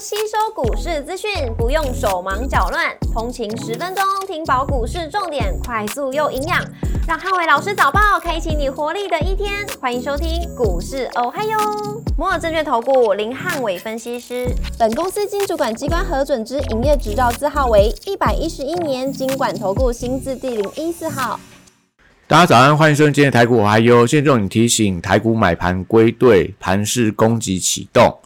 [0.00, 6.64] 吸收股市资讯，不用手忙脚乱，通勤十分钟听饱股市重点，快速又营养，
[7.08, 9.66] 让汉伟老师早报开启你活力的一天。
[9.80, 11.58] 欢迎收听股市哦嗨哟，
[12.16, 14.46] 摩尔证券投顾林汉伟分析师，
[14.78, 21.40] 本公司经主管机关核准之营业执照字号为一百一十一年经管投顾新字第零一四号。
[22.28, 24.06] 大家早安，欢迎收听今天的台股哦嗨哟。
[24.06, 28.16] 现在你提醒，台股买盘归队，盘势攻击启动。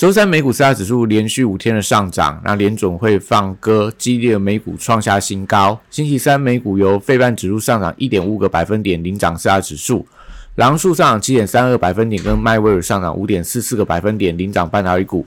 [0.00, 5.78] 周三美股四大指数连续五天的上涨，那联总会放歌，激励美股创下新高。
[5.90, 10.06] 星期三美股由费半指数上涨一点五个百分点领涨四大指数，
[10.54, 15.26] 狼树上涨七点三二百分点，跟迈威尔上涨五点四四个百分点领涨半导体股。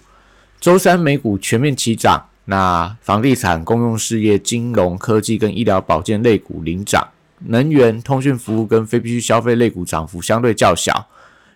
[0.60, 7.08] 周三美股全面齐涨，那房地产、公用事业、金融科技跟医疗保健类股领涨，
[7.46, 11.06] 能源、通讯服务跟非必需消费类股涨幅相对较小。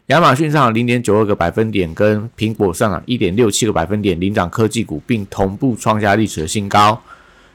[0.08, 7.02] 亚马逊上涨零点九二个百分点，跟苹果上涨一点六七个百分点，领涨科技股，并同步创下历史的新高。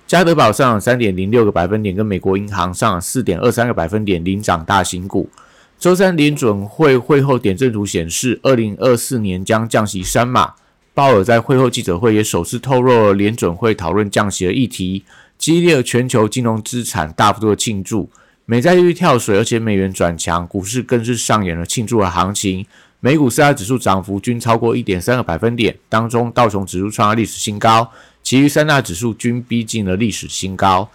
[0.06, 5.30] 加德堡上涨三点零六个百分点，跟美国银行上涨四点二三个百分点，领涨大型股。
[5.78, 10.52] 周三联准会会后点阵图显示，二零二四年将降息三码。
[10.92, 15.04] 鲍尔在会后记者会也首次透露了联准会讨论降息的议题，
[15.38, 18.10] 激励了全球金融资产大幅度的庆祝。
[18.52, 22.66] 美债利率跳水，而且美元转强，股市更是上演了庆祝的行情。
[23.00, 27.90] 美股四大指数涨幅均超过一点三个百分点，当中道琼指数创下历史新高，
[28.22, 30.86] 其余三大指数均逼近了历史新高。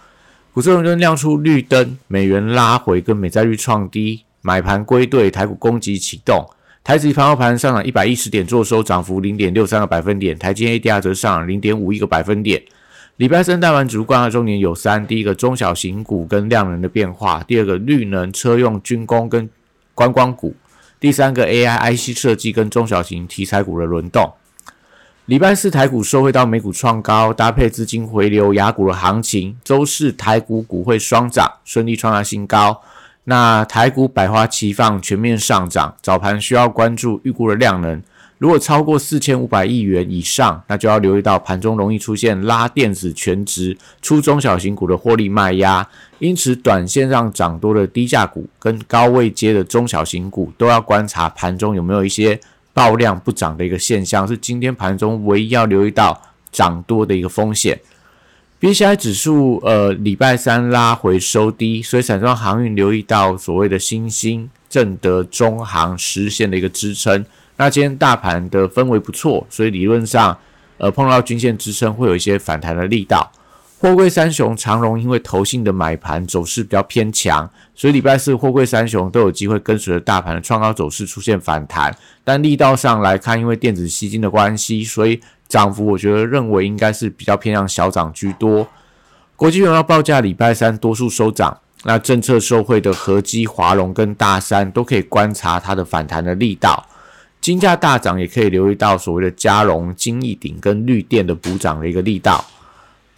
[0.52, 6.48] 股市轮轮亮出绿灯，美元拉回，跟美债率创低，买盘归队，台股攻击启动。
[6.84, 12.62] 台指盘后盘上涨一百一十点，做收涨幅零点六三个百分点，台积 ADR 则上涨零点五一个百分点。
[13.18, 19.50] 礼拜三大盘指数观察重点有三：第一个中小型股跟量能的变化；第二个绿能车用军工跟
[19.92, 20.52] 观光股；
[21.00, 24.32] 第三个 AI IC 设计跟中小型题材股的轮动。
[25.26, 29.58] 礼拜四台股收回到美股创高，搭配资金回流雅股的行情。
[29.64, 32.80] 周四台股股会双涨，顺利创下新高。
[33.24, 35.96] 那台股百花齐放，全面上涨。
[36.00, 38.00] 早盘需要关注预估的量能。
[38.38, 45.86] 如果超过四千五百亿元以上，那就要留意到盘中容易出现拉电子全值、出中小型股的获利卖压，
[46.20, 52.38] 因此短线上涨多的低价股跟高位接的中小型股都要观察盘中有没有一些
[52.72, 56.22] 爆量不涨的一个现象，是今天盘中唯一要留意到
[56.52, 57.80] 涨多的一个风险。
[58.60, 67.24] B C I 指数呃礼拜三拉回收低，所以散装航运留意到所谓的新兴、正德、中航实现的一个支撑。
[67.58, 70.38] 那今天大盘的氛围不错，所以理论上，
[70.78, 73.30] 呃，碰到均线支撑会有一些反弹的力道。
[73.80, 81.96] 货柜三雄长荣因为投信的买盘走势比较偏强，所以礼拜四货柜三雄都有机会跟随着大盘的创高走势出现反弹。
[82.24, 88.66] 但力道上来看，因为电子吸金的关系，所以涨幅我觉得认为应该是比较偏向小涨居多。
[89.36, 96.84] 国际原油报价礼拜三多数收涨，那政策受惠的合基、华龙跟大山都可以观察它的反弹的力道。
[97.40, 102.44] 金价大涨，也可以留意到所谓的加融、金益鼎跟绿电的补涨的一个力道。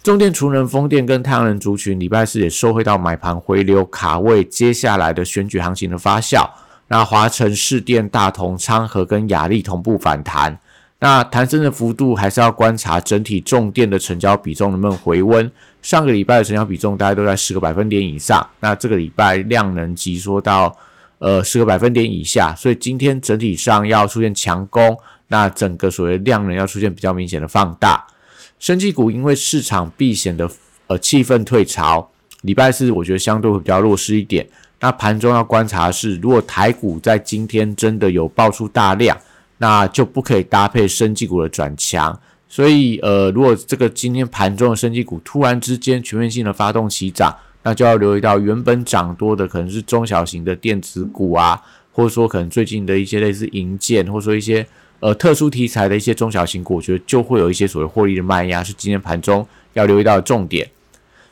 [0.03, 6.49] 中电、储能、风电跟太阳能族群，礼拜四也收回到买盘回流，卡位接下来的选举行情的发酵。
[6.87, 10.57] 那华晨、市电、大同、昌河跟雅力同步反弹。
[10.99, 15.51] 那弹升的幅度还是要观察整体重电的成交比重能不能回温。
[15.81, 20.75] 上个礼拜的成交比重大概都在十个百分点以上，那这个礼拜量能急缩到。
[21.21, 28.03] 呃，十个百分点以下，所以今天整体上要出现强攻，那整个所谓量能要出现比较明显的放大。
[28.57, 30.49] 升绩股因为市场避险的
[30.87, 32.09] 呃气氛退潮，
[32.41, 34.47] 礼拜四我觉得相对会比较弱势一点。
[34.79, 39.15] 那盘中要观察是，如果台股在今天真的有爆出大量，
[39.59, 42.19] 那就不可以搭配升绩股的转强。
[42.49, 47.37] 所以呃，如果这个今天盘中的升绩股突然之间全面性的发动起涨。
[47.63, 51.61] 那就要留意到，原本涨多的可能是中小型的电子股啊，
[51.91, 54.65] 或者说可能最近的一些类似银建，或者说一些
[54.99, 60.67] 呃特殊题材的一些中小型股，我觉得就会有一些所谓获利的卖压，是今天盘中要留意到的重点。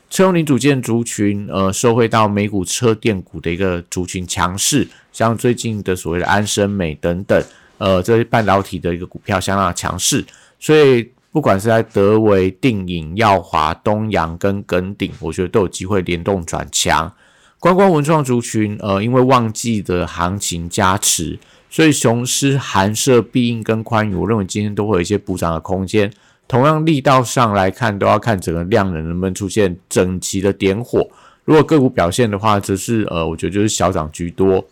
[0.10, 7.44] 车用零组件族群，呃，受惠到美股车电股的一个族群强势，像最近的所谓的安森美等等，
[7.80, 10.24] 呃，这些半导体的一个股票相当强势，
[10.60, 11.10] 所以。
[11.32, 17.14] 不管是在德维、定影、耀华、东阳跟耿鼎，我觉得都有机会联动转强。
[17.60, 21.38] 观光文创族群，呃，因为旺季的行情加持，
[21.70, 26.12] 所以雄狮、寒舍、必应跟宽裕，我认为今天都会有一些补涨的空间。
[26.48, 31.08] 同样力道上来看，都要看整个量能能不能出现整齐的点火。
[31.46, 34.66] 如果个股表现的话，则是呃，我觉得就是小涨居多。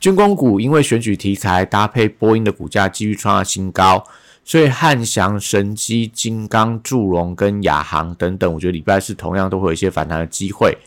[0.00, 4.04] 军工股因为选举题材搭配波音的股价继续创下新高。
[4.46, 10.78] 所以汉翔、神机、金刚、祝融跟亚航等等，我觉得礼拜四同样都会有一些反弹的机会。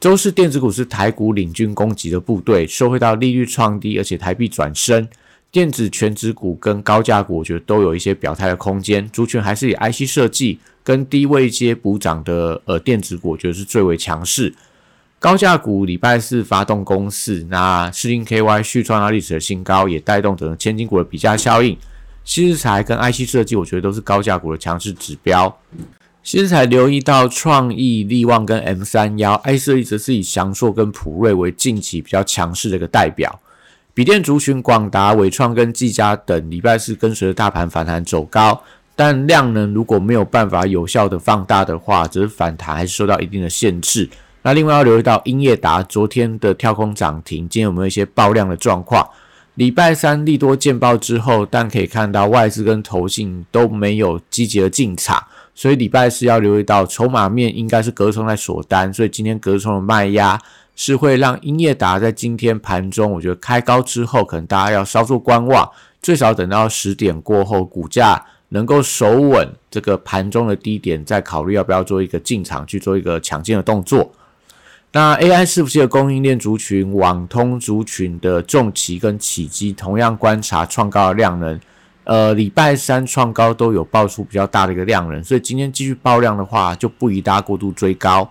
[0.00, 5.06] 周四电子股是台股领军攻击的部队，受惠到利率创低，而且台币转升，
[5.52, 9.08] 电子全指股跟高价股，我觉得都有一些表态的空间。
[9.10, 14.52] 族群还是以 IC 设计跟低位阶补涨的呃电子股，我觉得是最为强势。
[15.20, 21.78] 高价股礼拜四发动攻势，那市盈 KY 续创到历史的新高，也带动整个千金股的比价效应。
[22.24, 25.58] 新日材跟 IC 设计，我觉得都是高价股的强势指标。
[26.22, 33.40] 新日材留意到创意、力旺跟 M 三幺，IC 设计则是以翔硕跟普瑞为近期比较强势的一个代表。
[33.92, 38.62] 笔电族群广达、伟创跟技嘉等，礼拜四跟随着大盘反弹走高，
[38.94, 44.08] 但量能如果没有办法有效的放大的话，则是反弹还是受到一定的限制。
[44.42, 49.06] 那另外要留意到英业达昨天的跳空涨停，今天有没有一些爆量的状况？
[49.54, 55.22] 礼拜三利多见报之后，但可以看到外资跟投信都没有积极的进场，
[55.54, 60.40] 所以礼拜四要留意到筹码面应该是隔冲在锁单，所以今天隔冲的卖压
[60.74, 65.70] 是会让英业达在今天盘中，我觉得开高之后，可能大家要稍作观望，
[66.00, 74.10] 最少等到十点过后，股价能够守稳这个盘中的低点，再考虑要不要做一个进场去做一个抢进的动作。
[74.94, 81.58] 那 AI 伺服器的供应链族群、网通族群的重旗跟起机，同样观察创高的量能。
[82.04, 88.28] 呃，礼拜三创高都有爆出比较大的一个量能，所以今天继续爆量的话，就不宜大家过度追高。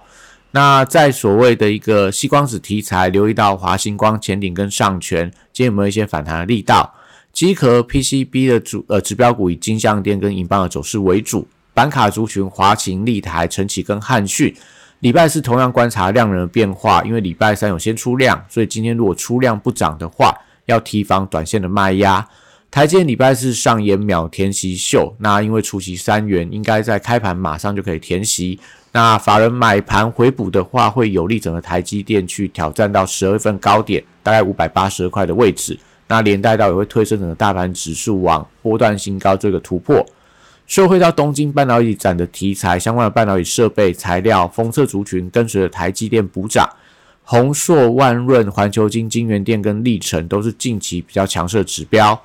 [0.52, 6.94] 那在所谓的一个吸光子题材，留意到华星光、前顶跟上权，今天有没有一些反弹的力道？
[7.34, 14.54] 机壳 PCB 的主呃指标股以金相电跟银邦的走势为主，板卡族群华擎、立台、晨起跟汉讯。
[15.02, 20.32] 礼拜四同样观察量能的变化，因为礼拜三有先出量，所以今天如果出量不涨的话，
[20.68, 22.28] 要提防短线的卖压。
[22.70, 28.60] 台积礼拜四上演秒填息秀，那因为出息三元，应该在开盘马上就可以填息。
[28.92, 35.76] 那法人买盘回补的话，会有利整个台积电去挑战到十二月份高点，大概五百八十二块的位置。
[36.08, 40.06] 那连带到也会推升整个大盘指数往波段新高这个突破。
[40.72, 46.66] 受惠到东京半导体展的题材，相关的半导体设备材料、封测族群跟随着台积电补涨，
[47.26, 52.18] 宏硕、万润、环球金、金源电跟历程都是近期比较强势的指标。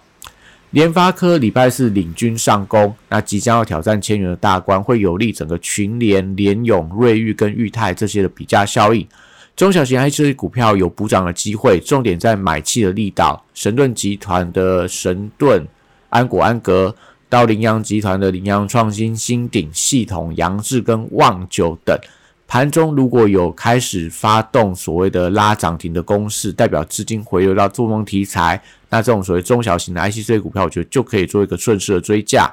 [0.71, 9.05] 联发科礼拜四领军上攻，那即将要挑战千元的大关，会有利整个群联、联永、瑞昱跟裕泰这些的比价效应。
[9.57, 13.45] 中小型 I 这些股票有补涨的机会，重点在买气的力道。
[13.55, 15.67] 神盾集团的神盾、
[16.11, 16.95] 安国、安格。
[17.29, 21.99] 到羚羊集团的羚羊创新、新鼎系统、杨志跟旺九等，
[22.47, 32.53] 盘中如果有开始发动所谓的拉涨停的攻势，代表资金回流到做梦题材，那这种所谓中小型的 IC 这些股票，我觉得就可以做一个顺势的追价。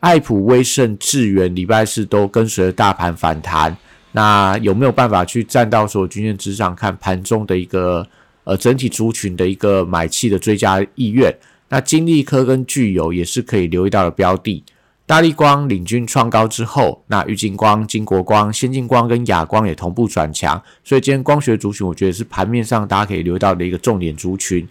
[0.00, 3.76] 爱普、威盛、智源礼拜四都跟随着大盘反弹，
[4.12, 8.06] 那有没有办法去站到所有均线之上，看盘中的一个
[8.44, 11.34] 呃整体族群的一个买气的追加意愿？
[11.68, 14.64] 那金利科跟聚友也是可以留意到的标的。
[15.04, 24.66] 大力光领军创高之后，那玉金光、金国光、先进光跟亚光也同步转强，所以今天光学族群我觉得是盘面上大家可以留意到的一个重点族群。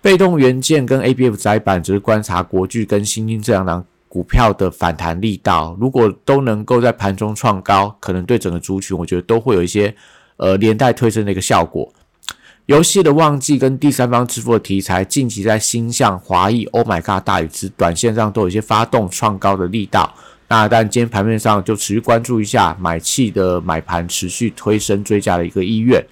[0.00, 9.94] 被动元件跟 A B F 窄板只是观察国巨跟新兴这两档股票的反弹力道，如果都能够在盘中创高，可能对整个族群我觉得都会有一些
[10.38, 11.92] 呃连带推升的一个效果。
[12.68, 20.14] 游戏的旺季跟第三方支付的题材，近期在新向华裔、Oh my God、大宇之短线上都有一些发动创高的力道。
[20.48, 26.04] 那但今天盘面上就持续关注一下买气的买盘持续推升追加的一个意愿。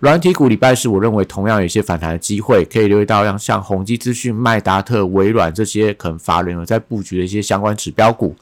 [0.00, 8.34] 软体股礼拜四，我认为同样有一些反弹的机会，可以留意到像像宏基资讯、麦达特、微软这些可能法人有在布局的一些相关指标股。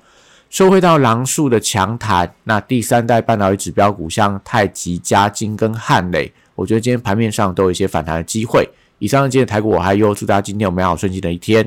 [0.48, 6.32] 收回到狼树的强弹，那第三代半导体指标股像太极、嘉金跟汉磊。
[6.60, 8.68] 我觉得今天盘面上都有一些反弹的机会。
[8.98, 11.64] 以上今天台股我还有，祝大家今天有美好顺心的一天。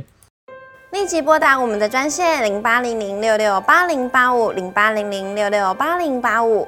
[0.92, 6.68] 立即拨打我们的专线零八零零六六八零八五零八零零六六八零八五。